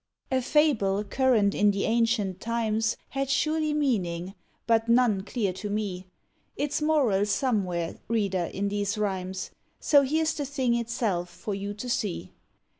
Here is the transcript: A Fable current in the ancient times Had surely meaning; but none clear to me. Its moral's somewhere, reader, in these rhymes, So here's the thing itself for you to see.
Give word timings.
A 0.31 0.41
Fable 0.41 1.03
current 1.03 1.53
in 1.53 1.69
the 1.69 1.83
ancient 1.85 2.39
times 2.41 2.97
Had 3.09 3.29
surely 3.29 3.71
meaning; 3.71 4.33
but 4.65 4.89
none 4.89 5.21
clear 5.21 5.53
to 5.53 5.69
me. 5.69 6.07
Its 6.55 6.81
moral's 6.81 7.29
somewhere, 7.29 7.99
reader, 8.07 8.45
in 8.51 8.69
these 8.69 8.97
rhymes, 8.97 9.51
So 9.79 10.01
here's 10.01 10.33
the 10.33 10.45
thing 10.45 10.73
itself 10.73 11.29
for 11.29 11.53
you 11.53 11.75
to 11.75 11.87
see. 11.87 12.31